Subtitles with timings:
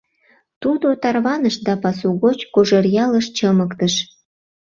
[0.61, 3.93] Тудо тарваныш да пасу гоч Кожеръялыш чымыктыш.